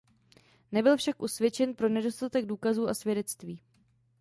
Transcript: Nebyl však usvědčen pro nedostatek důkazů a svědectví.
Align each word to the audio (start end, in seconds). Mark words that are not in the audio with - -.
Nebyl 0.71 0.97
však 0.97 1.21
usvědčen 1.21 1.75
pro 1.75 1.89
nedostatek 1.89 2.45
důkazů 2.45 2.87
a 2.87 2.93
svědectví. 2.93 3.61